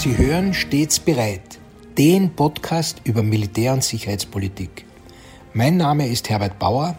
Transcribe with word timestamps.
Sie 0.00 0.16
hören 0.16 0.54
stets 0.54 0.98
bereit, 0.98 1.58
den 1.98 2.34
Podcast 2.34 3.02
über 3.04 3.22
Militär- 3.22 3.74
und 3.74 3.84
Sicherheitspolitik. 3.84 4.86
Mein 5.52 5.76
Name 5.76 6.08
ist 6.08 6.30
Herbert 6.30 6.58
Bauer, 6.58 6.98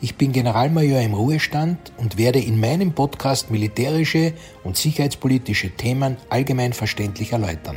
ich 0.00 0.16
bin 0.16 0.32
Generalmajor 0.32 1.00
im 1.00 1.14
Ruhestand 1.14 1.92
und 1.96 2.18
werde 2.18 2.40
in 2.40 2.58
meinem 2.58 2.92
Podcast 2.92 3.52
militärische 3.52 4.32
und 4.64 4.76
sicherheitspolitische 4.76 5.70
Themen 5.70 6.16
allgemein 6.28 6.72
verständlich 6.72 7.30
erläutern. 7.30 7.76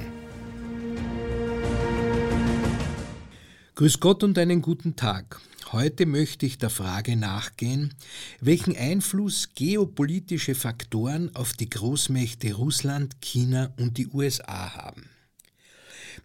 Grüß 3.75 3.99
Gott 3.99 4.23
und 4.23 4.39
einen 4.39 4.63
guten 4.63 4.95
Tag. 4.95 5.39
Heute 5.73 6.05
möchte 6.05 6.45
ich 6.45 6.59
der 6.59 6.69
Frage 6.69 7.15
nachgehen, 7.15 7.95
welchen 8.39 8.77
Einfluss 8.77 9.49
geopolitische 9.55 10.53
Faktoren 10.53 11.35
auf 11.35 11.53
die 11.53 11.67
Großmächte 11.67 12.53
Russland, 12.53 13.19
China 13.21 13.73
und 13.79 13.97
die 13.97 14.05
USA 14.05 14.75
haben. 14.75 15.09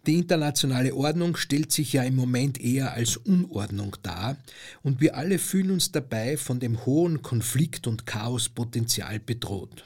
Die 0.05 0.13
internationale 0.13 0.93
Ordnung 0.93 1.35
stellt 1.35 1.71
sich 1.71 1.93
ja 1.93 2.03
im 2.03 2.15
Moment 2.15 2.61
eher 2.61 2.93
als 2.93 3.17
Unordnung 3.17 3.97
dar 4.03 4.37
und 4.83 5.01
wir 5.01 5.17
alle 5.17 5.39
fühlen 5.39 5.71
uns 5.71 5.91
dabei 5.91 6.37
von 6.37 6.59
dem 6.59 6.85
hohen 6.85 7.23
Konflikt- 7.23 7.87
und 7.87 8.05
Chaospotenzial 8.05 9.19
bedroht. 9.19 9.83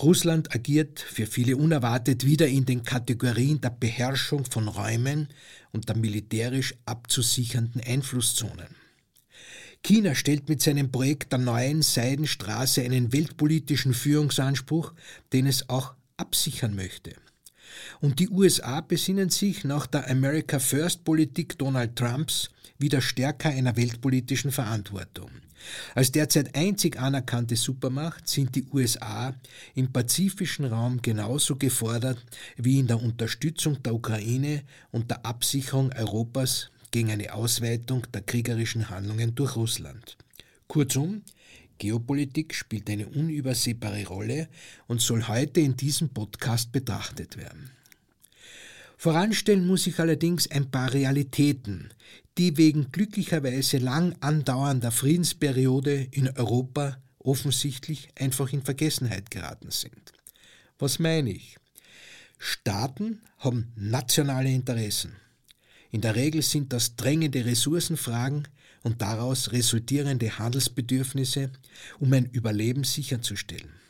Russland 0.00 0.54
agiert 0.54 1.00
für 1.00 1.26
viele 1.26 1.56
unerwartet 1.56 2.24
wieder 2.24 2.46
in 2.46 2.64
den 2.64 2.82
Kategorien 2.82 3.60
der 3.60 3.70
Beherrschung 3.70 4.44
von 4.44 4.68
Räumen 4.68 5.28
und 5.72 5.88
der 5.88 5.96
militärisch 5.96 6.74
abzusichernden 6.86 7.80
Einflusszonen. 7.82 8.76
China 9.82 10.14
stellt 10.14 10.48
mit 10.48 10.62
seinem 10.62 10.92
Projekt 10.92 11.32
der 11.32 11.40
neuen 11.40 11.82
Seidenstraße 11.82 12.82
einen 12.82 13.12
weltpolitischen 13.12 13.94
Führungsanspruch, 13.94 14.94
den 15.32 15.46
es 15.46 15.68
auch 15.68 15.94
absichern 16.16 16.76
möchte. 16.76 17.14
Und 18.00 18.18
die 18.18 18.28
USA 18.28 18.80
besinnen 18.80 19.30
sich 19.30 19.64
nach 19.64 19.86
der 19.86 20.08
America 20.10 20.58
First 20.58 21.04
Politik 21.04 21.58
Donald 21.58 21.96
Trumps 21.96 22.50
wieder 22.78 23.00
stärker 23.00 23.50
einer 23.50 23.76
weltpolitischen 23.76 24.50
Verantwortung. 24.50 25.30
Als 25.94 26.10
derzeit 26.12 26.54
einzig 26.54 26.98
anerkannte 26.98 27.56
Supermacht 27.56 28.28
sind 28.28 28.54
die 28.54 28.66
USA 28.72 29.34
im 29.74 29.92
pazifischen 29.92 30.64
Raum 30.64 31.00
genauso 31.00 31.56
gefordert 31.56 32.18
wie 32.56 32.80
in 32.80 32.86
der 32.86 33.00
Unterstützung 33.00 33.82
der 33.82 33.94
Ukraine 33.94 34.62
und 34.90 35.10
der 35.10 35.24
Absicherung 35.24 35.92
Europas 35.92 36.70
gegen 36.90 37.10
eine 37.10 37.32
Ausweitung 37.32 38.06
der 38.12 38.22
kriegerischen 38.22 38.90
Handlungen 38.90 39.34
durch 39.34 39.56
Russland. 39.56 40.16
Kurzum, 40.66 41.22
Geopolitik 41.78 42.54
spielt 42.54 42.88
eine 42.90 43.08
unübersehbare 43.08 44.06
Rolle 44.06 44.48
und 44.86 45.00
soll 45.00 45.26
heute 45.26 45.60
in 45.60 45.76
diesem 45.76 46.10
Podcast 46.10 46.70
betrachtet 46.70 47.36
werden. 47.36 47.70
Voranstellen 49.02 49.66
muss 49.66 49.88
ich 49.88 49.98
allerdings 49.98 50.48
ein 50.48 50.70
paar 50.70 50.94
Realitäten, 50.94 51.88
die 52.38 52.56
wegen 52.56 52.92
glücklicherweise 52.92 53.78
lang 53.78 54.14
andauernder 54.20 54.92
Friedensperiode 54.92 56.06
in 56.12 56.28
Europa 56.28 56.98
offensichtlich 57.18 58.10
einfach 58.16 58.52
in 58.52 58.62
Vergessenheit 58.62 59.28
geraten 59.32 59.72
sind. 59.72 60.12
Was 60.78 61.00
meine 61.00 61.30
ich? 61.32 61.56
Staaten 62.38 63.22
haben 63.38 63.72
nationale 63.74 64.52
Interessen. 64.52 65.16
In 65.90 66.00
der 66.00 66.14
Regel 66.14 66.42
sind 66.42 66.72
das 66.72 66.94
drängende 66.94 67.44
Ressourcenfragen 67.44 68.46
und 68.84 69.02
daraus 69.02 69.50
resultierende 69.50 70.38
Handelsbedürfnisse, 70.38 71.50
um 71.98 72.12
ein 72.12 72.26
Überleben 72.26 72.84
sicherzustellen. 72.84 73.81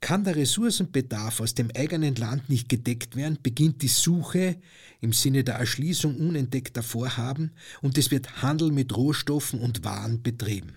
Kann 0.00 0.24
der 0.24 0.36
Ressourcenbedarf 0.36 1.40
aus 1.40 1.54
dem 1.54 1.70
eigenen 1.74 2.14
Land 2.14 2.48
nicht 2.48 2.68
gedeckt 2.68 3.16
werden, 3.16 3.38
beginnt 3.42 3.82
die 3.82 3.88
Suche 3.88 4.56
im 5.00 5.12
Sinne 5.12 5.44
der 5.44 5.56
Erschließung 5.56 6.16
unentdeckter 6.16 6.82
Vorhaben 6.82 7.52
und 7.82 7.98
es 7.98 8.10
wird 8.10 8.42
Handel 8.42 8.70
mit 8.70 8.96
Rohstoffen 8.96 9.60
und 9.60 9.84
Waren 9.84 10.22
betrieben. 10.22 10.74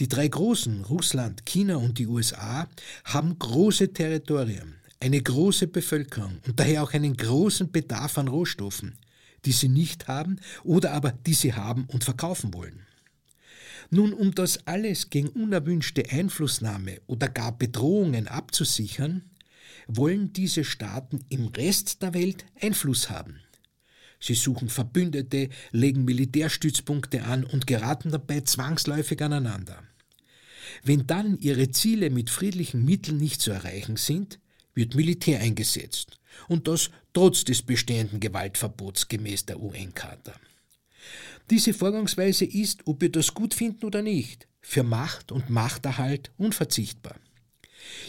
Die 0.00 0.08
drei 0.08 0.26
großen, 0.26 0.84
Russland, 0.84 1.46
China 1.46 1.76
und 1.76 1.98
die 1.98 2.06
USA, 2.06 2.68
haben 3.04 3.38
große 3.38 3.92
Territorien, 3.92 4.74
eine 4.98 5.22
große 5.22 5.68
Bevölkerung 5.68 6.40
und 6.46 6.58
daher 6.58 6.82
auch 6.82 6.92
einen 6.92 7.16
großen 7.16 7.70
Bedarf 7.70 8.18
an 8.18 8.28
Rohstoffen, 8.28 8.98
die 9.44 9.52
sie 9.52 9.68
nicht 9.68 10.08
haben 10.08 10.40
oder 10.64 10.92
aber 10.92 11.12
die 11.12 11.34
sie 11.34 11.54
haben 11.54 11.84
und 11.86 12.02
verkaufen 12.02 12.52
wollen. 12.54 12.80
Nun, 13.94 14.12
um 14.12 14.34
das 14.34 14.66
alles 14.66 15.08
gegen 15.08 15.28
unerwünschte 15.28 16.10
Einflussnahme 16.10 17.00
oder 17.06 17.28
gar 17.28 17.56
Bedrohungen 17.56 18.26
abzusichern, 18.26 19.22
wollen 19.86 20.32
diese 20.32 20.64
Staaten 20.64 21.20
im 21.28 21.46
Rest 21.46 22.02
der 22.02 22.12
Welt 22.12 22.44
Einfluss 22.60 23.08
haben. 23.08 23.38
Sie 24.18 24.34
suchen 24.34 24.68
Verbündete, 24.68 25.48
legen 25.70 26.04
Militärstützpunkte 26.04 27.22
an 27.22 27.44
und 27.44 27.68
geraten 27.68 28.10
dabei 28.10 28.40
zwangsläufig 28.40 29.22
aneinander. 29.22 29.80
Wenn 30.82 31.06
dann 31.06 31.38
ihre 31.38 31.70
Ziele 31.70 32.10
mit 32.10 32.30
friedlichen 32.30 32.84
Mitteln 32.84 33.18
nicht 33.18 33.40
zu 33.40 33.52
erreichen 33.52 33.94
sind, 33.94 34.40
wird 34.74 34.96
Militär 34.96 35.38
eingesetzt, 35.38 36.18
und 36.48 36.66
das 36.66 36.90
trotz 37.12 37.44
des 37.44 37.62
bestehenden 37.62 38.18
Gewaltverbots 38.18 39.06
gemäß 39.06 39.46
der 39.46 39.60
UN-Charta. 39.60 40.34
Diese 41.50 41.74
Vorgangsweise 41.74 42.44
ist, 42.44 42.86
ob 42.86 43.00
wir 43.02 43.12
das 43.12 43.34
gut 43.34 43.54
finden 43.54 43.84
oder 43.84 44.02
nicht, 44.02 44.48
für 44.62 44.82
Macht 44.82 45.30
und 45.30 45.50
Machterhalt 45.50 46.30
unverzichtbar. 46.38 47.16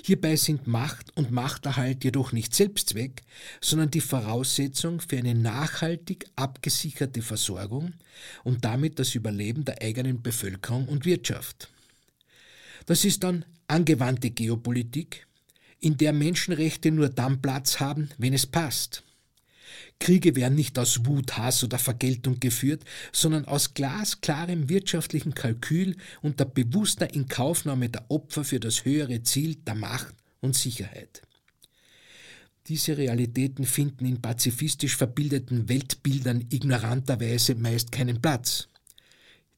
Hierbei 0.04 0.38
sind 0.38 0.68
Macht 0.68 1.16
und 1.18 1.32
Machterhalt 1.32 2.06
jedoch 2.06 2.32
nicht 2.32 2.56
Selbstzweck, 2.56 3.24
sondern 3.60 3.92
die 3.92 4.02
Voraussetzung 4.02 5.02
für 5.02 5.18
eine 5.18 5.36
nachhaltig 5.36 6.28
abgesicherte 6.38 7.22
Versorgung 7.22 7.94
und 8.46 8.64
damit 8.64 9.00
das 9.00 9.16
Überleben 9.16 9.66
der 9.66 9.82
eigenen 9.82 10.22
Bevölkerung 10.22 10.88
und 10.88 11.06
Wirtschaft. 11.06 11.70
Das 12.86 13.04
ist 13.04 13.24
dann 13.24 13.44
angewandte 13.68 14.30
Geopolitik, 14.30 15.28
in 15.80 15.98
der 15.98 16.14
Menschenrechte 16.14 16.92
nur 16.92 17.10
dann 17.10 17.42
Platz 17.42 17.80
haben, 17.80 18.10
wenn 18.18 18.34
es 18.34 18.46
passt. 18.46 19.04
Kriege 20.00 20.36
werden 20.36 20.56
nicht 20.56 20.78
aus 20.78 21.06
Wut, 21.06 21.38
Hass 21.38 21.64
oder 21.64 21.80
Vergeltung 21.80 22.40
geführt, 22.40 22.84
sondern 23.12 23.46
aus 23.46 23.74
glasklarem 23.74 24.70
wirtschaftlichen 24.70 25.34
Kalkül 25.34 25.96
und 26.22 26.40
der 26.40 26.46
bewusster 26.46 27.14
Inkaufnahme 27.14 27.90
der 27.90 28.10
Opfer 28.10 28.44
für 28.44 28.60
das 28.60 28.86
höhere 28.86 29.24
Ziel 29.24 29.56
der 29.56 29.76
Macht 29.76 30.16
und 30.42 30.56
Sicherheit. 30.56 31.22
Diese 32.68 32.98
Realitäten 32.98 33.66
finden 33.66 34.06
in 34.06 34.22
pazifistisch 34.22 34.96
verbildeten 34.96 35.70
Weltbildern 35.70 36.46
ignoranterweise 36.50 37.54
meist 37.56 37.92
keinen 37.92 38.22
Platz. 38.22 38.68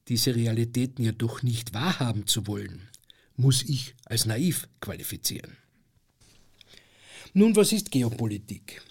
Diese 0.08 0.34
Realitäten 0.34 1.04
jedoch 1.04 1.42
nicht 1.42 1.72
wahrhaben 1.72 2.26
zu 2.26 2.46
wollen, 2.46 2.88
muss 3.36 3.62
ich 3.62 3.94
als 4.04 4.26
naiv 4.26 4.68
qualifizieren. 4.80 5.56
Nun, 7.32 7.56
was 7.56 7.72
ist 7.72 7.90
Geopolitik? 7.90 8.82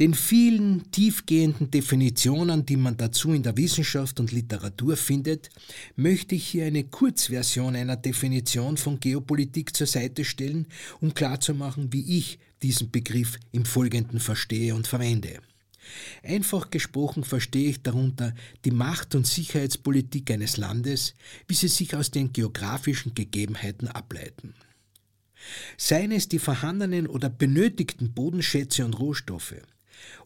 Den 0.00 0.14
vielen 0.14 0.90
tiefgehenden 0.90 1.70
Definitionen, 1.70 2.66
die 2.66 2.76
man 2.76 2.96
dazu 2.96 3.32
in 3.32 3.44
der 3.44 3.56
Wissenschaft 3.56 4.18
und 4.18 4.32
Literatur 4.32 4.96
findet, 4.96 5.50
möchte 5.94 6.34
ich 6.34 6.48
hier 6.48 6.66
eine 6.66 6.82
Kurzversion 6.82 7.76
einer 7.76 7.96
Definition 7.96 8.76
von 8.76 8.98
Geopolitik 8.98 9.76
zur 9.76 9.86
Seite 9.86 10.24
stellen, 10.24 10.66
um 11.00 11.14
klarzumachen, 11.14 11.92
wie 11.92 12.18
ich 12.18 12.40
diesen 12.62 12.90
Begriff 12.90 13.38
im 13.52 13.64
Folgenden 13.64 14.18
verstehe 14.18 14.74
und 14.74 14.88
verwende. 14.88 15.38
Einfach 16.24 16.70
gesprochen 16.70 17.22
verstehe 17.22 17.70
ich 17.70 17.82
darunter 17.82 18.34
die 18.64 18.72
Macht- 18.72 19.14
und 19.14 19.28
Sicherheitspolitik 19.28 20.28
eines 20.32 20.56
Landes, 20.56 21.14
wie 21.46 21.54
sie 21.54 21.68
sich 21.68 21.94
aus 21.94 22.10
den 22.10 22.32
geografischen 22.32 23.14
Gegebenheiten 23.14 23.86
ableiten. 23.86 24.54
Seien 25.76 26.10
es 26.10 26.28
die 26.28 26.38
vorhandenen 26.40 27.06
oder 27.06 27.28
benötigten 27.28 28.12
Bodenschätze 28.12 28.84
und 28.84 28.98
Rohstoffe, 28.98 29.56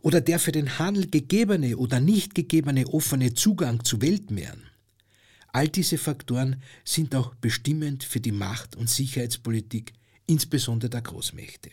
oder 0.00 0.20
der 0.20 0.38
für 0.38 0.52
den 0.52 0.78
Handel 0.78 1.08
gegebene 1.08 1.76
oder 1.76 2.00
nicht 2.00 2.34
gegebene 2.34 2.86
offene 2.88 3.34
Zugang 3.34 3.84
zu 3.84 4.00
Weltmeeren. 4.00 4.62
All 5.52 5.68
diese 5.68 5.98
Faktoren 5.98 6.62
sind 6.84 7.14
auch 7.14 7.34
bestimmend 7.36 8.04
für 8.04 8.20
die 8.20 8.32
Macht- 8.32 8.76
und 8.76 8.88
Sicherheitspolitik, 8.88 9.92
insbesondere 10.26 10.90
der 10.90 11.02
Großmächte. 11.02 11.70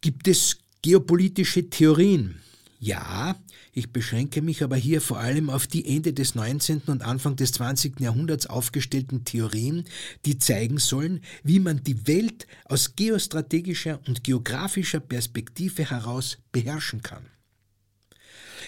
Gibt 0.00 0.26
es 0.28 0.58
geopolitische 0.82 1.68
Theorien? 1.68 2.40
Ja, 2.78 3.36
ich 3.72 3.90
beschränke 3.90 4.42
mich 4.42 4.62
aber 4.62 4.76
hier 4.76 5.00
vor 5.00 5.18
allem 5.18 5.48
auf 5.48 5.66
die 5.66 5.86
Ende 5.86 6.12
des 6.12 6.34
19. 6.34 6.82
und 6.86 7.02
Anfang 7.02 7.36
des 7.36 7.52
20. 7.52 8.00
Jahrhunderts 8.00 8.46
aufgestellten 8.46 9.24
Theorien, 9.24 9.84
die 10.26 10.38
zeigen 10.38 10.78
sollen, 10.78 11.20
wie 11.42 11.58
man 11.58 11.82
die 11.82 12.06
Welt 12.06 12.46
aus 12.66 12.94
geostrategischer 12.94 14.00
und 14.06 14.24
geografischer 14.24 15.00
Perspektive 15.00 15.88
heraus 15.88 16.38
beherrschen 16.52 17.02
kann. 17.02 17.26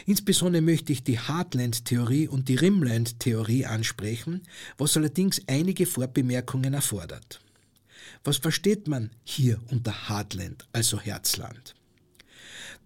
Insbesondere 0.07 0.63
möchte 0.63 0.93
ich 0.93 1.05
die 1.05 1.19
Heartland-Theorie 1.19 2.29
und 2.29 2.49
die 2.49 2.55
Rimland-Theorie 2.55 3.67
ansprechen, 3.67 4.43
was 4.79 4.97
allerdings 4.97 5.43
einige 5.47 5.85
Vorbemerkungen 5.85 6.73
erfordert. 6.73 7.41
Was 8.25 8.39
versteht 8.39 8.89
man 8.89 9.11
hier 9.23 9.61
unter 9.71 10.09
Heartland, 10.09 10.67
also 10.73 10.99
Herzland? 10.99 11.75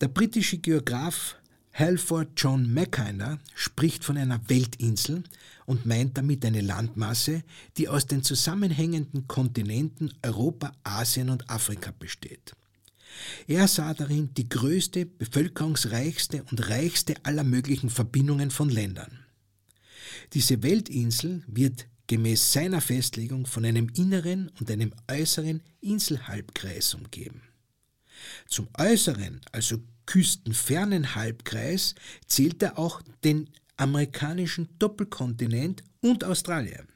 Der 0.03 0.09
britische 0.09 0.59
Geograf 0.59 1.37
Halford 1.75 2.31
John 2.37 2.75
Mackinder 2.75 3.39
spricht 3.55 4.03
von 4.03 4.17
einer 4.17 4.41
Weltinsel 4.49 5.23
und 5.65 5.87
meint 5.87 6.19
damit 6.19 6.45
eine 6.45 6.61
Landmasse, 6.61 7.45
die 7.77 7.87
aus 7.87 8.09
den 8.09 8.25
zusammenhängenden 8.25 9.29
Kontinenten 9.29 10.13
Europa, 10.25 10.73
Asien 10.83 11.31
und 11.31 11.49
Afrika 11.49 11.93
besteht. 11.97 12.53
Er 13.47 13.69
sah 13.69 13.95
darin 13.95 14.35
die 14.35 14.49
größte, 14.49 15.07
bevölkerungsreichste 15.07 16.43
und 16.51 16.69
reichste 16.69 17.15
aller 17.23 17.45
möglichen 17.45 17.89
Verbindungen 17.89 18.51
von 18.51 18.71
Ländern. 18.71 19.25
Diese 20.33 20.65
Weltinsel 20.65 21.45
wird 21.47 21.87
gemäß 22.09 22.53
seiner 22.53 22.81
Festlegung 22.81 23.47
von 23.47 23.65
einem 23.65 23.89
inneren 23.95 24.51
und 24.59 24.69
einem 24.69 24.93
äußeren 25.09 25.63
Inselhalbkreis 25.81 26.93
umgeben. 26.95 27.43
Zum 28.47 28.69
äußeren, 28.79 29.41
also 29.53 29.79
küstenfernen 30.07 31.15
Halbkreis 31.15 31.95
zählt 32.27 32.63
er 32.63 32.79
auch 32.79 33.03
den 33.25 33.49
amerikanischen 33.77 34.69
Doppelkontinent 34.79 35.83
und 36.01 36.25
Australien. 36.25 36.89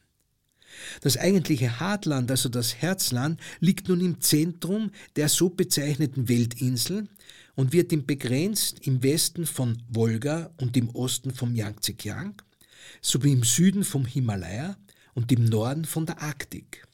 Das 1.00 1.16
eigentliche 1.16 1.80
Hartland, 1.80 2.30
also 2.30 2.48
das 2.48 2.74
Herzland, 2.74 3.40
liegt 3.60 3.88
nun 3.88 4.00
im 4.00 4.20
Zentrum 4.20 4.90
der 5.16 5.28
so 5.28 5.48
bezeichneten 5.48 6.28
Weltinsel 6.28 7.08
und 7.54 7.72
wird 7.72 7.92
ihm 7.92 8.04
begrenzt 8.04 8.86
im 8.86 9.02
Westen 9.02 9.46
von 9.46 9.82
Wolga 9.88 10.50
und 10.58 10.76
im 10.76 10.90
Osten 10.90 11.32
vom 11.32 11.54
Yangtze-Kiang 11.54 12.40
sowie 13.00 13.32
im 13.32 13.42
Süden 13.42 13.84
vom 13.84 14.04
Himalaya 14.04 14.76
und 15.14 15.32
im 15.32 15.44
Norden 15.46 15.84
von 15.84 16.06
der 16.06 16.20
Arktik. 16.20 16.86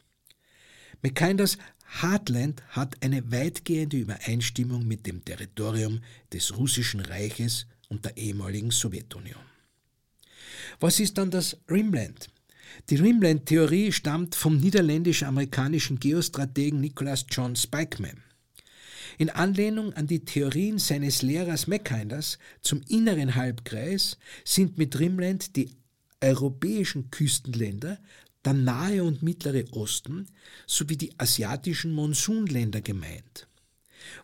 McKinders 1.02 1.58
Heartland 2.00 2.62
hat 2.70 2.96
eine 3.02 3.30
weitgehende 3.30 3.98
Übereinstimmung 3.98 4.86
mit 4.86 5.06
dem 5.06 5.24
Territorium 5.24 6.00
des 6.32 6.56
Russischen 6.56 7.00
Reiches 7.00 7.66
und 7.88 8.04
der 8.04 8.16
ehemaligen 8.16 8.70
Sowjetunion. 8.70 9.42
Was 10.80 11.00
ist 11.00 11.18
dann 11.18 11.30
das 11.30 11.58
Rimland? 11.70 12.30
Die 12.88 12.96
Rimland-Theorie 12.96 13.92
stammt 13.92 14.34
vom 14.34 14.56
niederländisch-amerikanischen 14.56 16.00
Geostrategen 16.00 16.80
Nicholas 16.80 17.26
John 17.30 17.54
Spikeman. 17.54 18.22
In 19.18 19.28
Anlehnung 19.28 19.92
an 19.92 20.06
die 20.06 20.24
Theorien 20.24 20.78
seines 20.78 21.20
Lehrers 21.20 21.66
Mackinders 21.66 22.38
zum 22.62 22.80
inneren 22.88 23.34
Halbkreis 23.34 24.16
sind 24.44 24.78
mit 24.78 24.98
Rimland 24.98 25.54
die 25.56 25.70
europäischen 26.22 27.10
Küstenländer, 27.10 27.98
der 28.44 28.54
Nahe 28.54 29.04
und 29.04 29.22
Mittlere 29.22 29.64
Osten 29.72 30.26
sowie 30.66 30.96
die 30.96 31.18
asiatischen 31.18 31.92
Monsunländer 31.92 32.80
gemeint. 32.80 33.46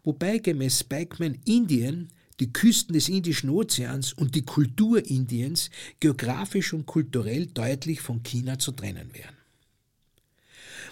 Wobei 0.03 0.39
gemäß 0.39 0.81
Spikeman 0.81 1.39
Indien 1.45 2.09
die 2.41 2.53
Küsten 2.53 2.93
des 2.93 3.09
Indischen 3.09 3.51
Ozeans 3.51 4.13
und 4.13 4.35
die 4.35 4.45
Kultur 4.45 5.05
Indiens 5.05 5.71
geografisch 6.01 6.73
und 6.73 6.87
kulturell 6.87 7.47
deutlich 7.47 8.01
von 8.01 8.23
China 8.23 8.59
zu 8.59 8.73
trennen 8.73 9.13
wären. 9.13 9.37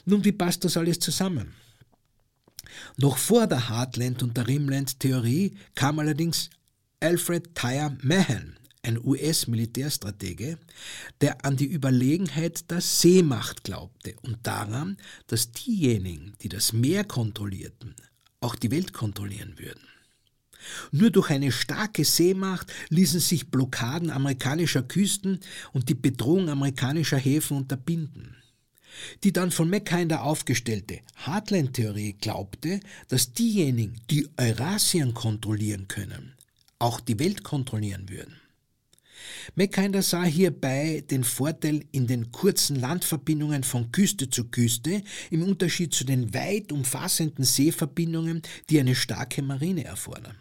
Nun, 0.04 0.24
wie 0.24 0.32
passt 0.32 0.64
das 0.64 0.76
alles 0.76 0.98
zusammen? 0.98 1.54
Noch 2.96 3.16
vor 3.16 3.46
der 3.46 3.68
Heartland- 3.68 4.22
und 4.22 4.36
der 4.36 4.46
Rimland-Theorie 4.46 5.56
kam 5.74 5.98
allerdings 5.98 6.50
Alfred 7.00 7.54
Tyre 7.54 7.96
Mahan, 8.02 8.56
ein 8.86 9.04
US-Militärstratege, 9.04 10.58
der 11.20 11.44
an 11.44 11.56
die 11.56 11.66
Überlegenheit 11.66 12.70
der 12.70 12.80
Seemacht 12.80 13.64
glaubte 13.64 14.14
und 14.22 14.38
daran, 14.46 14.96
dass 15.26 15.52
diejenigen, 15.52 16.34
die 16.42 16.48
das 16.48 16.72
Meer 16.72 17.04
kontrollierten, 17.04 17.94
auch 18.40 18.54
die 18.54 18.70
Welt 18.70 18.92
kontrollieren 18.92 19.58
würden. 19.58 19.82
Nur 20.90 21.10
durch 21.10 21.30
eine 21.30 21.52
starke 21.52 22.04
Seemacht 22.04 22.72
ließen 22.88 23.20
sich 23.20 23.50
Blockaden 23.50 24.10
amerikanischer 24.10 24.82
Küsten 24.82 25.40
und 25.72 25.88
die 25.88 25.94
Bedrohung 25.94 26.48
amerikanischer 26.48 27.18
Häfen 27.18 27.56
unterbinden. 27.56 28.36
Die 29.24 29.32
dann 29.32 29.50
von 29.50 29.68
Mackinder 29.68 30.22
aufgestellte 30.22 31.00
Heartland-Theorie 31.26 32.14
glaubte, 32.14 32.80
dass 33.08 33.32
diejenigen, 33.32 34.00
die 34.10 34.28
Eurasien 34.38 35.12
kontrollieren 35.12 35.86
können, 35.86 36.32
auch 36.78 37.00
die 37.00 37.18
Welt 37.18 37.44
kontrollieren 37.44 38.08
würden. 38.08 38.40
Mackinder 39.54 40.02
sah 40.02 40.24
hierbei 40.24 41.04
den 41.10 41.24
Vorteil 41.24 41.84
in 41.92 42.06
den 42.06 42.32
kurzen 42.32 42.76
Landverbindungen 42.76 43.64
von 43.64 43.92
Küste 43.92 44.28
zu 44.28 44.44
Küste 44.44 45.02
im 45.30 45.42
Unterschied 45.42 45.94
zu 45.94 46.04
den 46.04 46.34
weit 46.34 46.72
umfassenden 46.72 47.44
Seeverbindungen, 47.44 48.42
die 48.70 48.80
eine 48.80 48.94
starke 48.94 49.42
Marine 49.42 49.84
erfordern. 49.84 50.36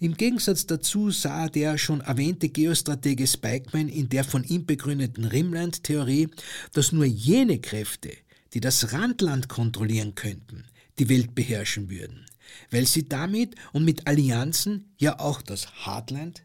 Im 0.00 0.16
Gegensatz 0.16 0.66
dazu 0.66 1.10
sah 1.10 1.48
der 1.48 1.78
schon 1.78 2.00
erwähnte 2.00 2.48
Geostratege 2.48 3.26
Spikeman 3.26 3.88
in 3.88 4.08
der 4.08 4.24
von 4.24 4.44
ihm 4.44 4.64
begründeten 4.64 5.24
Rimland-Theorie, 5.24 6.28
dass 6.72 6.92
nur 6.92 7.04
jene 7.04 7.60
Kräfte, 7.60 8.12
die 8.54 8.60
das 8.60 8.92
Randland 8.92 9.48
kontrollieren 9.48 10.14
könnten, 10.14 10.64
die 10.98 11.08
Welt 11.08 11.34
beherrschen 11.34 11.90
würden, 11.90 12.26
weil 12.70 12.86
sie 12.86 13.08
damit 13.08 13.54
und 13.72 13.84
mit 13.84 14.06
Allianzen 14.06 14.94
ja 14.96 15.18
auch 15.18 15.42
das 15.42 15.84
Hardland 15.84 16.44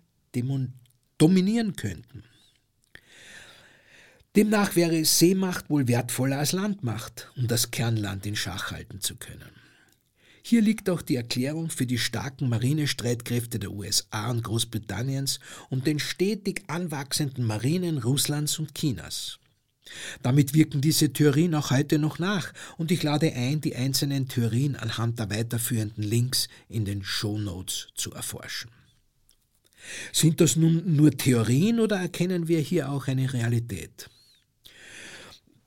dominieren 1.17 1.75
könnten. 1.75 2.23
Demnach 4.35 4.75
wäre 4.75 5.05
Seemacht 5.05 5.69
wohl 5.69 5.87
wertvoller 5.87 6.39
als 6.39 6.53
Landmacht, 6.53 7.31
um 7.35 7.47
das 7.47 7.69
Kernland 7.69 8.25
in 8.25 8.35
Schach 8.35 8.71
halten 8.71 8.99
zu 8.99 9.15
können. 9.15 9.51
Hier 10.45 10.61
liegt 10.61 10.89
auch 10.89 11.01
die 11.01 11.15
Erklärung 11.15 11.69
für 11.69 11.85
die 11.85 11.99
starken 11.99 12.49
Marinestreitkräfte 12.49 13.59
der 13.59 13.71
USA 13.71 14.29
und 14.31 14.43
Großbritanniens 14.43 15.39
und 15.69 15.87
den 15.87 15.99
stetig 15.99 16.63
anwachsenden 16.67 17.45
Marinen 17.45 17.99
Russlands 17.99 18.59
und 18.59 18.73
Chinas. 18.75 19.39
Damit 20.21 20.53
wirken 20.53 20.81
diese 20.81 21.13
Theorien 21.13 21.55
auch 21.55 21.71
heute 21.71 21.99
noch 21.99 22.17
nach 22.17 22.53
und 22.77 22.91
ich 22.91 23.03
lade 23.03 23.31
ein, 23.33 23.61
die 23.61 23.75
einzelnen 23.75 24.27
Theorien 24.27 24.75
anhand 24.75 25.19
der 25.19 25.29
weiterführenden 25.29 26.03
Links 26.03 26.47
in 26.67 26.85
den 26.85 27.03
Show 27.03 27.37
Notes 27.37 27.89
zu 27.95 28.11
erforschen. 28.13 28.71
Sind 30.11 30.41
das 30.41 30.55
nun 30.55 30.95
nur 30.95 31.11
Theorien 31.11 31.79
oder 31.79 31.97
erkennen 31.97 32.47
wir 32.47 32.59
hier 32.59 32.91
auch 32.91 33.07
eine 33.07 33.31
Realität? 33.31 34.09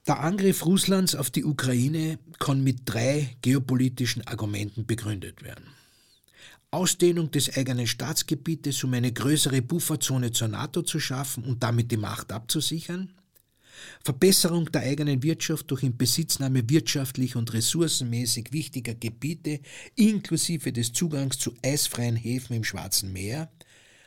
Der 0.07 0.21
Angriff 0.21 0.65
Russlands 0.65 1.17
auf 1.17 1.31
die 1.31 1.45
Ukraine 1.45 2.19
kann 2.39 2.63
mit 2.63 2.83
drei 2.85 3.37
geopolitischen 3.43 4.27
Argumenten 4.27 4.87
begründet 4.87 5.43
werden. 5.43 5.67
Ausdehnung 6.71 7.31
des 7.31 7.57
eigenen 7.57 7.87
Staatsgebietes, 7.87 8.85
um 8.85 8.95
eine 8.95 9.13
größere 9.13 9.63
Bufferzone 9.63 10.31
zur 10.31 10.49
NATO 10.49 10.83
zu 10.83 11.01
schaffen 11.01 11.45
und 11.45 11.63
damit 11.63 11.91
die 11.91 11.97
Macht 11.97 12.33
abzusichern. 12.33 13.13
Verbesserung 14.05 14.71
der 14.71 14.83
eigenen 14.83 15.23
Wirtschaft 15.23 15.71
durch 15.71 15.83
Inbesitznahme 15.83 16.69
wirtschaftlich 16.69 17.37
und 17.37 17.53
ressourcenmäßig 17.53 18.53
wichtiger 18.53 18.95
Gebiete 18.95 19.61
inklusive 19.97 20.73
des 20.73 20.93
Zugangs 20.93 21.39
zu 21.39 21.55
eisfreien 21.65 22.17
Häfen 22.17 22.55
im 22.55 22.65
Schwarzen 22.65 23.13
Meer 23.13 23.51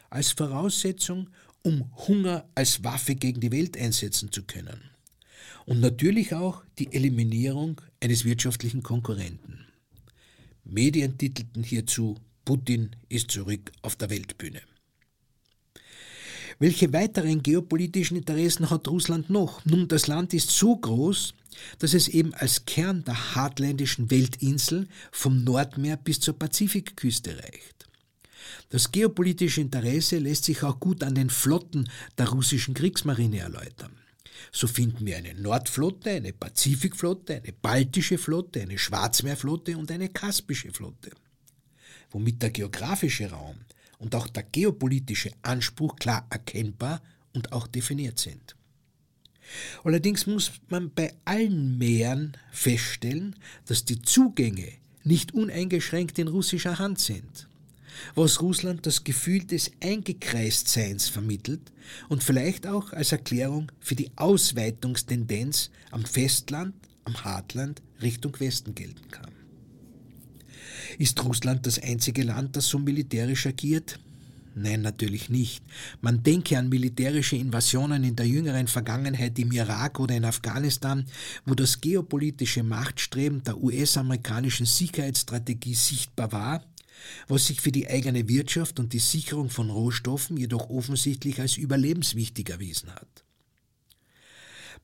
als 0.09 0.31
Voraussetzung, 0.31 1.29
um 1.61 1.91
Hunger 2.07 2.47
als 2.55 2.83
Waffe 2.83 3.15
gegen 3.15 3.41
die 3.41 3.51
Welt 3.51 3.77
einsetzen 3.77 4.31
zu 4.31 4.43
können 4.43 4.89
und 5.65 5.81
natürlich 5.81 6.33
auch 6.33 6.63
die 6.79 6.91
Eliminierung 6.91 7.79
eines 7.99 8.25
wirtschaftlichen 8.25 8.81
Konkurrenten. 8.81 9.67
Medien 10.63 11.17
titelten 11.17 11.63
hierzu 11.63 12.15
Putin 12.43 12.95
ist 13.09 13.29
zurück 13.29 13.71
auf 13.83 13.95
der 13.95 14.09
Weltbühne. 14.09 14.61
Welche 16.57 16.91
weiteren 16.91 17.43
geopolitischen 17.43 18.17
Interessen 18.17 18.69
hat 18.71 18.87
Russland 18.87 19.29
noch? 19.29 19.63
Nun, 19.65 19.87
das 19.87 20.07
Land 20.07 20.33
ist 20.33 20.49
so 20.49 20.75
groß, 20.75 21.35
dass 21.77 21.93
es 21.93 22.07
eben 22.07 22.33
als 22.33 22.65
Kern 22.65 23.03
der 23.03 23.35
hartländischen 23.35 24.09
Weltinsel 24.09 24.87
vom 25.11 25.43
Nordmeer 25.43 25.97
bis 25.97 26.19
zur 26.19 26.37
Pazifikküste 26.37 27.37
reicht. 27.37 27.88
Das 28.69 28.91
geopolitische 28.91 29.61
Interesse 29.61 30.17
lässt 30.17 30.45
sich 30.45 30.63
auch 30.63 30.79
gut 30.79 31.03
an 31.03 31.15
den 31.15 31.29
Flotten 31.29 31.89
der 32.17 32.29
russischen 32.29 32.73
Kriegsmarine 32.73 33.39
erläutern. 33.39 33.91
So 34.51 34.67
finden 34.67 35.05
wir 35.05 35.17
eine 35.17 35.33
Nordflotte, 35.33 36.11
eine 36.11 36.33
Pazifikflotte, 36.33 37.35
eine 37.35 37.53
baltische 37.53 38.17
Flotte, 38.17 38.61
eine 38.61 38.77
Schwarzmeerflotte 38.77 39.77
und 39.77 39.91
eine 39.91 40.09
kaspische 40.09 40.71
Flotte. 40.71 41.11
Womit 42.11 42.41
der 42.41 42.51
geografische 42.51 43.29
Raum 43.29 43.57
und 43.97 44.15
auch 44.15 44.27
der 44.27 44.43
geopolitische 44.43 45.31
Anspruch 45.41 45.97
klar 45.97 46.25
erkennbar 46.29 47.01
und 47.33 47.51
auch 47.51 47.67
definiert 47.67 48.19
sind. 48.19 48.55
Allerdings 49.83 50.27
muss 50.27 50.51
man 50.69 50.91
bei 50.93 51.15
allen 51.25 51.77
Meeren 51.77 52.37
feststellen, 52.51 53.35
dass 53.65 53.85
die 53.85 54.01
Zugänge 54.01 54.73
nicht 55.03 55.33
uneingeschränkt 55.33 56.19
in 56.19 56.27
russischer 56.27 56.77
Hand 56.77 56.99
sind 56.99 57.48
was 58.15 58.41
Russland 58.41 58.85
das 58.85 59.03
Gefühl 59.03 59.45
des 59.45 59.71
Eingekreistseins 59.81 61.09
vermittelt 61.09 61.71
und 62.07 62.23
vielleicht 62.23 62.67
auch 62.67 62.93
als 62.93 63.11
Erklärung 63.11 63.71
für 63.79 63.95
die 63.95 64.11
Ausweitungstendenz 64.15 65.69
am 65.91 66.05
Festland, 66.05 66.75
am 67.03 67.23
Hartland 67.23 67.81
Richtung 68.01 68.39
Westen 68.39 68.75
gelten 68.75 69.09
kann. 69.09 69.31
Ist 70.97 71.23
Russland 71.23 71.65
das 71.65 71.79
einzige 71.79 72.23
Land, 72.23 72.55
das 72.55 72.67
so 72.67 72.79
militärisch 72.79 73.45
agiert? 73.45 73.99
Nein, 74.55 74.81
natürlich 74.81 75.29
nicht. 75.29 75.63
Man 76.01 76.23
denke 76.23 76.57
an 76.57 76.69
militärische 76.69 77.37
Invasionen 77.37 78.03
in 78.03 78.15
der 78.15 78.27
jüngeren 78.27 78.67
Vergangenheit 78.67 79.37
im 79.39 79.51
Irak 79.51 79.99
oder 79.99 80.15
in 80.15 80.25
Afghanistan, 80.25 81.05
wo 81.45 81.53
das 81.53 81.79
geopolitische 81.79 82.63
Machtstreben 82.63 83.43
der 83.43 83.57
US-amerikanischen 83.57 84.65
Sicherheitsstrategie 84.65 85.75
sichtbar 85.75 86.31
war, 86.31 86.65
was 87.27 87.47
sich 87.47 87.61
für 87.61 87.71
die 87.71 87.87
eigene 87.87 88.27
Wirtschaft 88.27 88.79
und 88.79 88.93
die 88.93 88.99
Sicherung 88.99 89.49
von 89.49 89.69
Rohstoffen 89.69 90.37
jedoch 90.37 90.69
offensichtlich 90.69 91.39
als 91.39 91.57
überlebenswichtig 91.57 92.49
erwiesen 92.49 92.93
hat. 92.93 93.23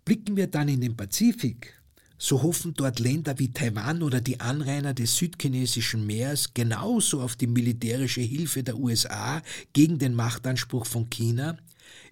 Blicken 0.03 0.38
wir 0.38 0.48
dann 0.48 0.67
in 0.69 0.81
den 0.81 0.95
Pazifik, 0.95 1.81
so 2.17 2.43
hoffen 2.43 2.74
dort 2.75 3.00
Länder 3.00 3.38
wie 3.39 3.51
Taiwan 3.51 4.01
oder 4.01 4.22
die 4.22 4.39
Anrainer 4.39 4.93
des 4.93 5.17
südchinesischen 5.17 6.05
Meeres 6.05 6.53
genauso 6.53 7.22
auf 7.22 7.36
die 7.36 7.48
militärische 7.48 8.22
Hilfe 8.22 8.63
der 8.63 8.77
USA 8.77 9.41
gegen 9.74 10.00
den 10.00 10.13
Machtanspruch 10.13 10.86
von 10.86 11.10
China, 11.10 11.57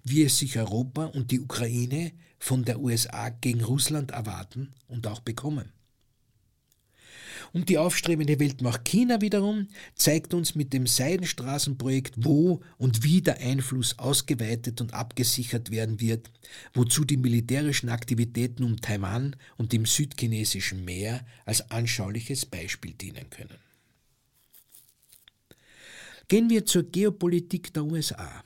wie 0.02 0.24
es 0.24 0.38
sich 0.38 0.58
Europa 0.58 1.06
und 1.06 1.30
die 1.30 1.40
Ukraine 1.40 2.12
von 2.38 2.64
der 2.64 2.80
USA 2.80 3.30
gegen 3.30 3.64
Russland 3.64 4.10
erwarten 4.10 4.74
und 4.88 5.06
auch 5.06 5.20
bekommen. 5.20 5.73
Und 7.54 7.68
die 7.68 7.78
aufstrebende 7.78 8.40
Weltmacht 8.40 8.84
China 8.84 9.20
wiederum 9.20 9.68
zeigt 9.94 10.34
uns 10.34 10.56
mit 10.56 10.72
dem 10.72 10.88
Seidenstraßenprojekt, 10.88 12.14
wo 12.16 12.60
und 12.78 13.04
wie 13.04 13.22
der 13.22 13.38
Einfluss 13.38 13.96
ausgeweitet 13.96 14.80
und 14.80 14.92
abgesichert 14.92 15.70
werden 15.70 16.00
wird, 16.00 16.32
wozu 16.74 17.04
die 17.04 17.16
militärischen 17.16 17.90
Aktivitäten 17.90 18.64
um 18.64 18.80
Taiwan 18.80 19.36
und 19.56 19.72
im 19.72 19.86
südchinesischen 19.86 20.84
Meer 20.84 21.24
als 21.44 21.70
anschauliches 21.70 22.44
Beispiel 22.44 22.92
dienen 22.92 23.30
können. 23.30 23.58
Gehen 26.26 26.50
wir 26.50 26.66
zur 26.66 26.82
Geopolitik 26.82 27.72
der 27.72 27.84
USA. 27.84 28.42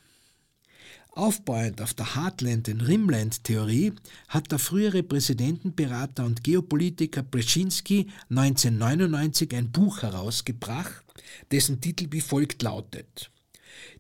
Aufbauend 1.18 1.82
auf 1.82 1.94
der 1.94 2.14
Heartland- 2.14 2.68
und 2.68 2.80
Rimland-Theorie 2.80 3.92
hat 4.28 4.52
der 4.52 4.60
frühere 4.60 5.02
Präsidentenberater 5.02 6.24
und 6.24 6.44
Geopolitiker 6.44 7.24
Brzezinski 7.24 8.06
1999 8.30 9.52
ein 9.56 9.72
Buch 9.72 10.02
herausgebracht, 10.02 11.02
dessen 11.50 11.80
Titel 11.80 12.06
wie 12.12 12.20
folgt 12.20 12.62
lautet 12.62 13.32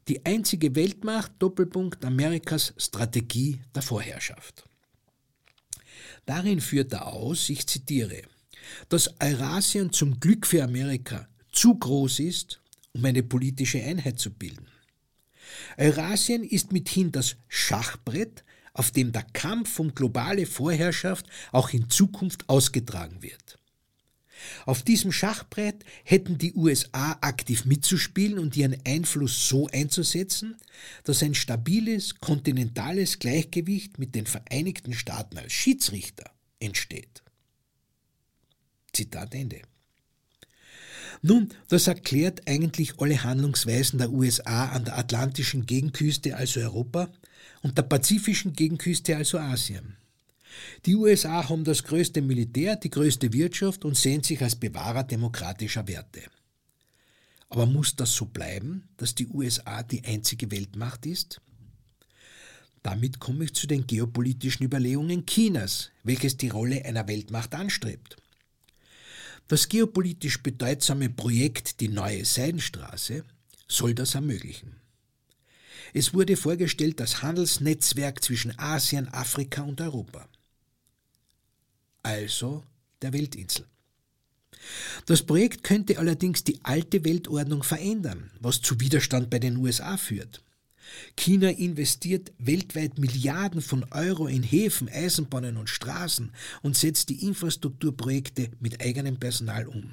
Die 0.06 0.24
einzige 0.24 0.76
Weltmacht 0.76 1.32
Doppelpunkt 1.40 2.04
Amerikas 2.04 2.72
Strategie 2.76 3.58
der 3.74 3.82
Vorherrschaft. 3.82 4.64
Darin 6.24 6.60
führt 6.60 6.92
er 6.92 7.08
aus, 7.08 7.48
ich 7.48 7.66
zitiere, 7.66 8.22
dass 8.90 9.12
Eurasien 9.20 9.92
zum 9.92 10.20
Glück 10.20 10.46
für 10.46 10.62
Amerika 10.62 11.26
zu 11.50 11.74
groß 11.74 12.20
ist, 12.20 12.60
um 12.92 13.04
eine 13.04 13.24
politische 13.24 13.82
Einheit 13.82 14.20
zu 14.20 14.30
bilden. 14.30 14.68
Eurasien 15.76 16.44
ist 16.44 16.72
mithin 16.72 17.12
das 17.12 17.36
Schachbrett, 17.48 18.44
auf 18.72 18.90
dem 18.90 19.12
der 19.12 19.24
Kampf 19.32 19.78
um 19.78 19.94
globale 19.94 20.46
Vorherrschaft 20.46 21.26
auch 21.52 21.70
in 21.70 21.90
Zukunft 21.90 22.48
ausgetragen 22.48 23.22
wird. 23.22 23.58
Auf 24.66 24.82
diesem 24.82 25.12
Schachbrett 25.12 25.84
hätten 26.04 26.38
die 26.38 26.54
USA 26.54 27.18
aktiv 27.20 27.64
mitzuspielen 27.64 28.38
und 28.38 28.56
ihren 28.56 28.76
Einfluss 28.86 29.48
so 29.48 29.66
einzusetzen, 29.68 30.56
dass 31.04 31.22
ein 31.22 31.34
stabiles 31.34 32.20
kontinentales 32.20 33.18
Gleichgewicht 33.18 33.98
mit 33.98 34.14
den 34.14 34.26
Vereinigten 34.26 34.92
Staaten 34.92 35.38
als 35.38 35.52
Schiedsrichter 35.52 36.30
entsteht. 36.60 37.22
Zitat 38.92 39.34
Ende. 39.34 39.62
Nun, 41.22 41.48
das 41.68 41.86
erklärt 41.86 42.48
eigentlich 42.48 43.00
alle 43.00 43.22
Handlungsweisen 43.22 43.98
der 43.98 44.10
USA 44.10 44.66
an 44.66 44.84
der 44.84 44.98
atlantischen 44.98 45.66
Gegenküste, 45.66 46.36
also 46.36 46.60
Europa, 46.60 47.08
und 47.62 47.76
der 47.76 47.82
pazifischen 47.82 48.52
Gegenküste, 48.52 49.16
also 49.16 49.38
Asien. 49.38 49.96
Die 50.86 50.94
USA 50.94 51.48
haben 51.48 51.64
das 51.64 51.84
größte 51.84 52.22
Militär, 52.22 52.76
die 52.76 52.90
größte 52.90 53.32
Wirtschaft 53.32 53.84
und 53.84 53.96
sehen 53.96 54.22
sich 54.22 54.42
als 54.42 54.56
Bewahrer 54.56 55.04
demokratischer 55.04 55.86
Werte. 55.88 56.22
Aber 57.48 57.66
muss 57.66 57.96
das 57.96 58.14
so 58.14 58.26
bleiben, 58.26 58.88
dass 58.96 59.14
die 59.14 59.26
USA 59.26 59.82
die 59.82 60.04
einzige 60.04 60.50
Weltmacht 60.50 61.06
ist? 61.06 61.40
Damit 62.82 63.18
komme 63.18 63.44
ich 63.44 63.54
zu 63.54 63.66
den 63.66 63.86
geopolitischen 63.86 64.64
Überlegungen 64.64 65.26
Chinas, 65.26 65.90
welches 66.04 66.36
die 66.36 66.48
Rolle 66.48 66.84
einer 66.84 67.08
Weltmacht 67.08 67.54
anstrebt. 67.54 68.16
Das 69.48 69.68
geopolitisch 69.68 70.42
bedeutsame 70.42 71.08
Projekt 71.08 71.80
Die 71.80 71.88
neue 71.88 72.24
Seidenstraße 72.24 73.24
soll 73.66 73.94
das 73.94 74.14
ermöglichen. 74.14 74.76
Es 75.94 76.12
wurde 76.12 76.36
vorgestellt 76.36 77.00
als 77.00 77.22
Handelsnetzwerk 77.22 78.22
zwischen 78.22 78.58
Asien, 78.58 79.08
Afrika 79.08 79.62
und 79.62 79.80
Europa. 79.80 80.28
Also 82.02 82.62
der 83.00 83.14
Weltinsel. 83.14 83.64
Das 85.06 85.22
Projekt 85.22 85.62
könnte 85.62 85.98
allerdings 85.98 86.44
die 86.44 86.60
alte 86.62 87.04
Weltordnung 87.04 87.62
verändern, 87.62 88.30
was 88.40 88.60
zu 88.60 88.78
Widerstand 88.80 89.30
bei 89.30 89.38
den 89.38 89.56
USA 89.56 89.96
führt. 89.96 90.42
China 91.16 91.48
investiert 91.48 92.32
weltweit 92.38 92.98
Milliarden 92.98 93.60
von 93.60 93.84
Euro 93.90 94.26
in 94.26 94.42
Häfen, 94.42 94.88
Eisenbahnen 94.88 95.56
und 95.56 95.68
Straßen 95.68 96.32
und 96.62 96.76
setzt 96.76 97.08
die 97.08 97.24
Infrastrukturprojekte 97.26 98.50
mit 98.60 98.80
eigenem 98.80 99.18
Personal 99.18 99.66
um. 99.66 99.92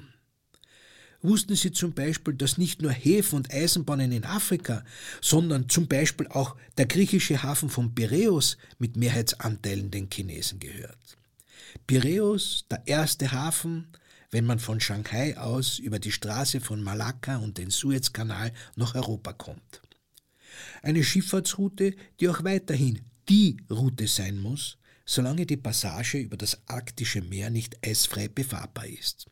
Wussten 1.22 1.56
Sie 1.56 1.72
zum 1.72 1.92
Beispiel, 1.92 2.34
dass 2.34 2.58
nicht 2.58 2.82
nur 2.82 2.92
Häfen 2.92 3.36
und 3.36 3.52
Eisenbahnen 3.52 4.12
in 4.12 4.24
Afrika, 4.24 4.84
sondern 5.20 5.68
zum 5.68 5.88
Beispiel 5.88 6.28
auch 6.28 6.56
der 6.76 6.86
griechische 6.86 7.42
Hafen 7.42 7.68
von 7.68 7.94
Piräus 7.94 8.56
mit 8.78 8.96
Mehrheitsanteilen 8.96 9.90
den 9.90 10.08
Chinesen 10.10 10.60
gehört? 10.60 11.16
Piräus, 11.86 12.66
der 12.70 12.82
erste 12.86 13.32
Hafen, 13.32 13.88
wenn 14.30 14.44
man 14.44 14.58
von 14.58 14.80
Shanghai 14.80 15.36
aus 15.36 15.78
über 15.78 15.98
die 15.98 16.12
Straße 16.12 16.60
von 16.60 16.82
Malakka 16.82 17.36
und 17.38 17.58
den 17.58 17.70
Suezkanal 17.70 18.52
nach 18.76 18.94
Europa 18.94 19.32
kommt. 19.32 19.80
Eine 20.82 21.04
Schifffahrtsroute, 21.04 21.94
die 22.20 22.28
auch 22.28 22.44
weiterhin 22.44 23.00
die 23.28 23.56
Route 23.70 24.06
sein 24.06 24.38
muss, 24.38 24.78
solange 25.04 25.46
die 25.46 25.56
Passage 25.56 26.18
über 26.18 26.36
das 26.36 26.58
arktische 26.66 27.22
Meer 27.22 27.50
nicht 27.50 27.76
eisfrei 27.86 28.28
befahrbar 28.28 28.86
ist. 28.86 29.26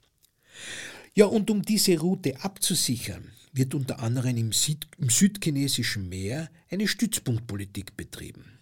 Ja, 1.15 1.27
und 1.27 1.51
um 1.51 1.63
diese 1.63 1.99
Route 1.99 2.41
abzusichern, 2.43 3.33
wird 3.53 3.75
unter 3.75 4.01
anderem 4.01 4.37
im, 4.37 4.53
Süd 4.53 4.89
im 4.99 5.11
südchinesischen 5.11 6.09
Meer 6.09 6.51
eine 6.71 6.89
Stützpunktpolitik 6.89 7.97
betrieben 7.97 8.55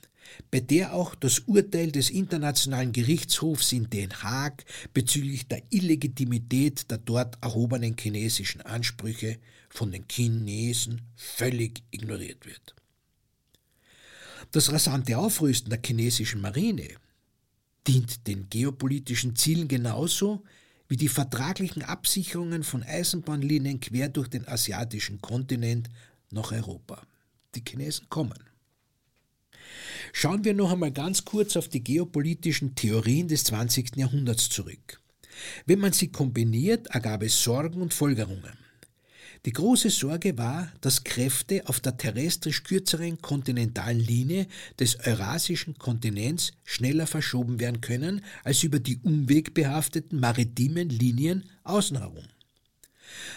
bei 0.50 0.61
der 0.61 0.95
auch 0.95 1.14
das 1.14 1.40
Urteil 1.40 1.92
des 1.92 2.11
Internationalen 2.11 2.92
Gerichtshofs 2.92 3.73
in 3.73 3.90
Den 3.90 4.12
Haag 4.23 4.64
bezüglich 4.95 5.49
der 5.49 5.62
Illegitimität 5.71 6.90
der 6.90 6.99
dort 6.99 7.38
erhobenen 7.42 7.97
chinesischen 7.99 8.61
Ansprüche 8.62 9.38
von 9.72 9.90
den 9.90 10.04
Chinesen 10.06 11.00
völlig 11.16 11.82
ignoriert 11.90 12.44
wird. 12.44 12.74
Das 14.50 14.70
rasante 14.70 15.16
Aufrüsten 15.16 15.70
der 15.70 15.80
chinesischen 15.84 16.42
Marine 16.42 16.88
dient 17.86 18.26
den 18.26 18.50
geopolitischen 18.50 19.34
Zielen 19.34 19.68
genauso 19.68 20.44
wie 20.88 20.96
die 20.96 21.08
vertraglichen 21.08 21.82
Absicherungen 21.82 22.64
von 22.64 22.82
Eisenbahnlinien 22.82 23.80
quer 23.80 24.10
durch 24.10 24.28
den 24.28 24.46
asiatischen 24.46 25.22
Kontinent 25.22 25.88
nach 26.30 26.52
Europa. 26.52 27.06
Die 27.54 27.64
Chinesen 27.66 28.10
kommen. 28.10 28.38
Schauen 30.12 30.44
wir 30.44 30.52
noch 30.52 30.72
einmal 30.72 30.92
ganz 30.92 31.24
kurz 31.24 31.56
auf 31.56 31.68
die 31.68 31.82
geopolitischen 31.82 32.74
Theorien 32.74 33.28
des 33.28 33.44
20. 33.44 33.96
Jahrhunderts 33.96 34.50
zurück. 34.50 35.00
Wenn 35.64 35.78
man 35.78 35.94
sie 35.94 36.08
kombiniert, 36.08 36.88
ergab 36.88 37.22
es 37.22 37.42
Sorgen 37.42 37.80
und 37.80 37.94
Folgerungen. 37.94 38.58
Die 39.44 39.52
große 39.52 39.90
Sorge 39.90 40.38
war, 40.38 40.70
dass 40.80 41.02
Kräfte 41.02 41.66
auf 41.66 41.80
der 41.80 41.96
terrestrisch 41.96 42.62
kürzeren 42.62 43.20
kontinentalen 43.20 43.99
Linie 43.99 44.46
des 44.78 45.00
eurasischen 45.04 45.76
Kontinents 45.78 46.52
schneller 46.64 47.08
verschoben 47.08 47.58
werden 47.58 47.80
können 47.80 48.25
als 48.44 48.62
über 48.62 48.78
die 48.78 48.99
umwegbehafteten 48.99 50.20
maritimen 50.20 50.88
Linien 50.88 51.44
außen 51.64 51.99
herum. 51.99 52.25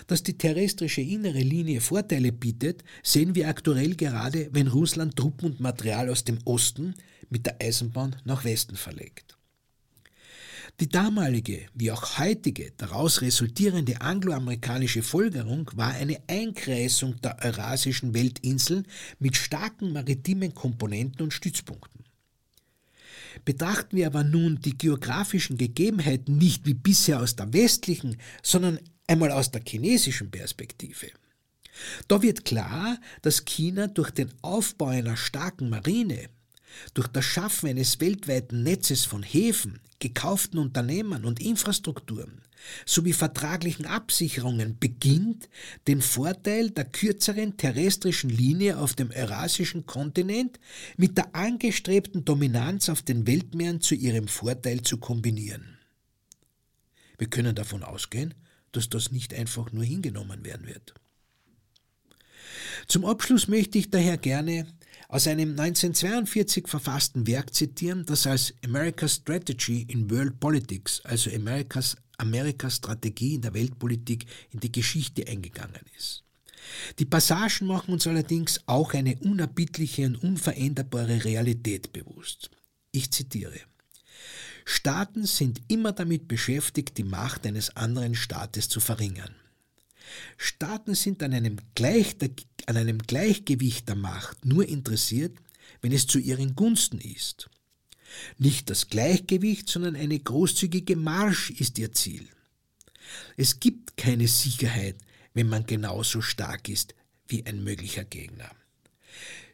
Dass 0.05 0.21
die 0.21 0.37
terrestrische 0.37 1.01
innere 1.01 1.41
Linie 1.41 1.81
Vorteile 1.81 2.31
bietet, 2.31 2.83
sehen 3.01 3.33
wir 3.33 3.49
aktuell 3.49 3.95
gerade, 3.95 4.49
wenn 4.51 4.67
Russland 4.67 5.15
Truppen 5.15 5.53
und 5.53 5.59
Material 5.59 6.09
aus 6.11 6.23
dem 6.23 6.37
Osten 6.45 6.93
mit 7.29 7.47
der 7.47 7.57
Eisenbahn 7.59 8.15
nach 8.25 8.43
Westen 8.45 8.75
verlegt. 8.75 9.34
Die 10.81 10.89
damalige 10.89 11.67
wie 11.73 11.89
auch 11.91 12.19
heutige 12.19 12.73
daraus 12.75 13.21
resultierende 13.21 14.01
angloamerikanische 14.01 15.03
Folgerung 15.03 15.71
war 15.75 15.93
eine 15.93 16.21
Einkreisung 16.27 17.19
der 17.21 17.37
eurasischen 17.41 18.13
Weltinseln 18.13 18.85
mit 19.17 19.37
starken 19.37 19.93
maritimen 19.93 20.53
Komponenten 20.53 21.21
und 21.21 21.33
Stützpunkten. 21.33 22.03
Betrachten 23.45 23.95
wir 23.95 24.07
aber 24.07 24.25
nun 24.25 24.59
die 24.59 24.77
geografischen 24.77 25.57
Gegebenheiten 25.57 26.37
nicht 26.37 26.65
wie 26.65 26.73
bisher 26.73 27.21
aus 27.21 27.37
der 27.37 27.53
westlichen, 27.53 28.17
sondern 28.43 28.79
einmal 29.07 29.31
aus 29.31 29.51
der 29.51 29.61
chinesischen 29.65 30.29
Perspektive. 30.29 31.07
Da 32.07 32.21
wird 32.21 32.43
klar, 32.43 32.99
dass 33.21 33.45
China 33.45 33.87
durch 33.87 34.11
den 34.11 34.29
Aufbau 34.41 34.87
einer 34.87 35.15
starken 35.15 35.69
Marine, 35.69 36.29
durch 36.93 37.07
das 37.07 37.25
Schaffen 37.25 37.69
eines 37.69 37.99
weltweiten 37.99 38.63
Netzes 38.63 39.05
von 39.05 39.23
Häfen, 39.23 39.79
gekauften 39.99 40.59
Unternehmen 40.59 41.25
und 41.25 41.39
Infrastrukturen 41.39 42.41
sowie 42.85 43.13
vertraglichen 43.13 43.85
Absicherungen 43.85 44.77
beginnt, 44.79 45.49
den 45.87 46.01
Vorteil 46.01 46.71
der 46.71 46.85
kürzeren 46.85 47.57
terrestrischen 47.57 48.29
Linie 48.29 48.79
auf 48.79 48.93
dem 48.93 49.11
eurasischen 49.11 49.85
Kontinent 49.85 50.59
mit 50.97 51.17
der 51.17 51.35
angestrebten 51.35 52.25
Dominanz 52.25 52.89
auf 52.89 53.01
den 53.01 53.27
Weltmeeren 53.27 53.81
zu 53.81 53.95
ihrem 53.95 54.27
Vorteil 54.27 54.81
zu 54.81 54.97
kombinieren. 54.97 55.77
Wir 57.17 57.27
können 57.27 57.55
davon 57.55 57.83
ausgehen, 57.83 58.33
dass 58.71 58.89
das 58.89 59.11
nicht 59.11 59.33
einfach 59.33 59.71
nur 59.71 59.83
hingenommen 59.83 60.43
werden 60.43 60.67
wird. 60.67 60.93
Zum 62.87 63.05
Abschluss 63.05 63.47
möchte 63.47 63.77
ich 63.77 63.89
daher 63.89 64.17
gerne 64.17 64.67
aus 65.15 65.27
einem 65.27 65.51
1942 65.51 66.67
verfassten 66.67 67.25
Werk 67.25 67.53
zitieren, 67.53 68.05
das 68.05 68.27
als 68.27 68.53
America's 68.65 69.15
Strategy 69.15 69.83
in 69.83 70.11
World 70.11 70.41
Politics, 70.41 70.99
also 71.05 71.31
Amerikas, 71.33 71.95
Amerikas 72.17 72.75
Strategie 72.75 73.35
in 73.35 73.41
der 73.41 73.53
Weltpolitik, 73.53 74.25
in 74.51 74.59
die 74.59 74.73
Geschichte 74.73 75.25
eingegangen 75.25 75.79
ist. 75.97 76.25
Die 76.99 77.05
Passagen 77.05 77.65
machen 77.65 77.93
uns 77.93 78.05
allerdings 78.07 78.59
auch 78.65 78.93
eine 78.93 79.15
unerbittliche 79.19 80.05
und 80.05 80.21
unveränderbare 80.21 81.23
Realität 81.23 81.93
bewusst. 81.93 82.49
Ich 82.91 83.09
zitiere. 83.09 83.61
Staaten 84.65 85.25
sind 85.25 85.61
immer 85.69 85.93
damit 85.93 86.27
beschäftigt, 86.27 86.97
die 86.97 87.05
Macht 87.05 87.47
eines 87.47 87.77
anderen 87.77 88.15
Staates 88.15 88.67
zu 88.67 88.81
verringern. 88.81 89.33
Staaten 90.37 90.95
sind 90.95 91.23
an 91.23 91.33
einem, 91.33 91.57
Gleich, 91.75 92.15
an 92.65 92.77
einem 92.77 92.99
Gleichgewicht 92.99 93.87
der 93.87 93.95
Macht 93.95 94.45
nur 94.45 94.67
interessiert, 94.67 95.37
wenn 95.81 95.91
es 95.91 96.07
zu 96.07 96.19
ihren 96.19 96.55
Gunsten 96.55 96.99
ist. 96.99 97.49
Nicht 98.37 98.69
das 98.69 98.87
Gleichgewicht, 98.87 99.69
sondern 99.69 99.95
eine 99.95 100.19
großzügige 100.19 100.95
Marsch 100.95 101.51
ist 101.51 101.77
ihr 101.79 101.91
Ziel. 101.93 102.27
Es 103.37 103.59
gibt 103.59 103.97
keine 103.97 104.27
Sicherheit, 104.27 104.97
wenn 105.33 105.47
man 105.49 105.65
genauso 105.65 106.21
stark 106.21 106.69
ist 106.69 106.95
wie 107.27 107.45
ein 107.45 107.63
möglicher 107.63 108.03
Gegner. 108.03 108.49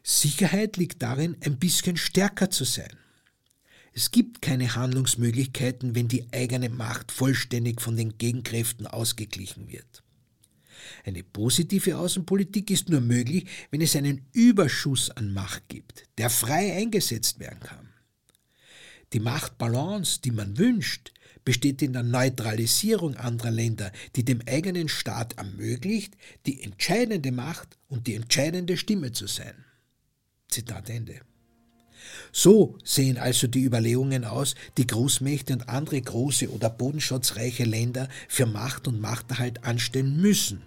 Sicherheit 0.02 0.76
liegt 0.76 1.02
darin, 1.02 1.36
ein 1.40 1.58
bisschen 1.58 1.96
stärker 1.96 2.50
zu 2.50 2.64
sein. 2.64 2.96
Es 3.94 4.10
gibt 4.10 4.40
keine 4.40 4.74
Handlungsmöglichkeiten, 4.74 5.94
wenn 5.94 6.08
die 6.08 6.26
eigene 6.32 6.70
Macht 6.70 7.12
vollständig 7.12 7.80
von 7.80 7.96
den 7.96 8.16
Gegenkräften 8.16 8.86
ausgeglichen 8.86 9.68
wird. 9.68 10.02
Eine 11.04 11.22
positive 11.22 11.96
Außenpolitik 11.96 12.70
ist 12.70 12.88
nur 12.88 13.00
möglich, 13.00 13.46
wenn 13.70 13.80
es 13.80 13.96
einen 13.96 14.26
Überschuss 14.32 15.10
an 15.10 15.32
Macht 15.32 15.68
gibt, 15.68 16.04
der 16.18 16.30
frei 16.30 16.74
eingesetzt 16.76 17.38
werden 17.38 17.60
kann. 17.60 17.88
Die 19.12 19.20
Machtbalance, 19.20 20.20
die 20.22 20.30
man 20.30 20.56
wünscht, 20.56 21.12
besteht 21.44 21.82
in 21.82 21.92
der 21.92 22.02
Neutralisierung 22.02 23.16
anderer 23.16 23.50
Länder, 23.50 23.92
die 24.16 24.24
dem 24.24 24.40
eigenen 24.46 24.88
Staat 24.88 25.34
ermöglicht, 25.38 26.16
die 26.46 26.62
entscheidende 26.62 27.32
Macht 27.32 27.78
und 27.88 28.06
die 28.06 28.14
entscheidende 28.14 28.76
Stimme 28.76 29.12
zu 29.12 29.26
sein. 29.26 29.64
Zitat 30.48 30.88
Ende. 30.88 31.20
So 32.32 32.78
sehen 32.84 33.18
also 33.18 33.46
die 33.46 33.62
Überlegungen 33.62 34.24
aus, 34.24 34.54
die 34.76 34.86
Großmächte 34.86 35.52
und 35.52 35.68
andere 35.68 36.00
große 36.00 36.50
oder 36.50 36.70
bodenschatzreiche 36.70 37.64
Länder 37.64 38.08
für 38.28 38.46
Macht 38.46 38.88
und 38.88 39.00
Machterhalt 39.00 39.64
anstellen 39.64 40.20
müssen. 40.20 40.62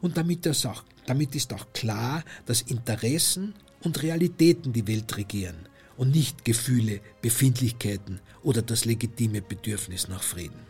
Und 0.00 0.16
damit, 0.16 0.46
auch, 0.66 0.84
damit 1.06 1.34
ist 1.34 1.52
auch 1.52 1.72
klar, 1.72 2.24
dass 2.46 2.62
Interessen 2.62 3.54
und 3.82 4.02
Realitäten 4.02 4.72
die 4.72 4.86
Welt 4.86 5.16
regieren 5.16 5.68
und 5.96 6.10
nicht 6.10 6.44
Gefühle, 6.44 7.00
Befindlichkeiten 7.20 8.20
oder 8.42 8.62
das 8.62 8.84
legitime 8.84 9.42
Bedürfnis 9.42 10.08
nach 10.08 10.22
Frieden. 10.22 10.60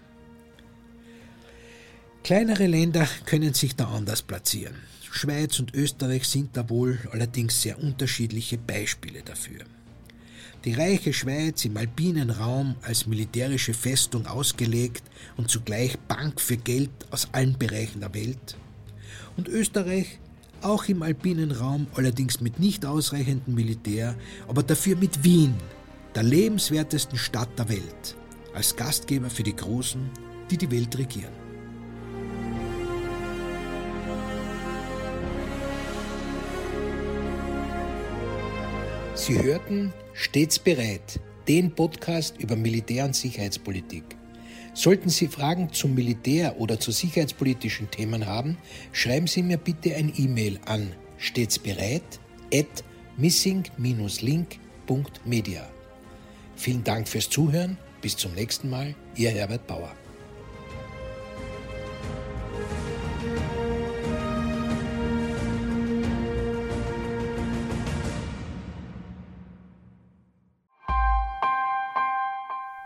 Kleinere 2.23 2.67
Länder 2.67 3.09
können 3.27 3.53
sich 3.53 3.75
da 3.75 3.89
anders 3.89 4.23
platzieren. 4.23 4.77
Schweiz 5.11 5.59
und 5.59 5.75
Österreich 5.75 6.27
sind 6.27 6.57
da 6.57 6.71
wohl 6.71 6.99
allerdings 7.11 7.61
sehr 7.61 7.79
unterschiedliche 7.79 8.59
Beispiele 8.59 9.23
dafür. 9.23 9.61
Die 10.65 10.75
reiche 10.75 11.13
Schweiz 11.13 11.65
im 11.65 11.77
alpinen 11.77 12.31
Raum 12.31 12.77
als 12.83 13.07
militärische 13.07 13.75
Festung 13.75 14.27
ausgelegt 14.27 15.03
und 15.37 15.51
zugleich 15.51 15.99
Bank 15.99 16.41
für 16.41 16.57
Geld 16.57 16.91
aus 17.11 17.29
allen 17.33 17.59
Bereichen 17.59 18.01
der 18.01 18.15
Welt, 18.15 18.57
und 19.37 19.49
Österreich 19.49 20.19
auch 20.63 20.85
im 20.89 21.03
alpinen 21.03 21.51
Raum, 21.51 21.87
allerdings 21.95 22.41
mit 22.41 22.59
nicht 22.59 22.87
ausreichendem 22.87 23.55
Militär, 23.55 24.15
aber 24.49 24.63
dafür 24.63 24.97
mit 24.97 25.25
Wien, 25.25 25.55
der 26.15 26.23
lebenswertesten 26.23 27.19
Stadt 27.19 27.59
der 27.59 27.69
Welt, 27.69 28.17
als 28.55 28.77
Gastgeber 28.77 29.31
für 29.31 29.43
die 29.43 29.57
Großen, 29.57 30.09
die 30.51 30.57
die 30.57 30.71
Welt 30.71 30.97
regieren. 30.99 31.33
Sie 39.15 39.41
hörten 39.43 39.93
Stets 40.15 40.59
bereit, 40.59 41.21
den 41.47 41.75
Podcast 41.75 42.39
über 42.39 42.57
Militär- 42.57 43.05
und 43.05 43.15
Sicherheitspolitik. 43.15 44.17
Sollten 44.75 45.11
Sie 45.11 45.29
Fragen 45.29 45.71
zum 45.73 45.95
Militär 45.95 46.59
oder 46.59 46.81
zu 46.81 46.91
sicherheitspolitischen 46.93 47.91
Themen 47.91 48.25
haben, 48.27 48.57
schreiben 48.93 49.27
Sie 49.27 49.43
mir 49.43 49.59
bitte 49.59 49.95
ein 49.95 50.11
E-Mail 50.17 50.59
an 50.65 50.95
stets 51.19 51.59
bereit 51.59 52.03
at 52.53 52.83
missing-link.media. 53.17 55.69
Vielen 56.57 56.85
Dank 56.85 57.07
fürs 57.09 57.29
Zuhören. 57.29 57.77
Bis 58.01 58.17
zum 58.17 58.33
nächsten 58.35 58.71
Mal. 58.71 58.95
Ihr 59.15 59.29
Herbert 59.31 59.67
Bauer. 59.67 59.93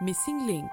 Missing 0.01 0.47
Link 0.47 0.71